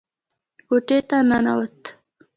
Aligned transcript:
کوټې 0.67 0.97
ته 1.07 1.17
ننوت. 1.29 1.79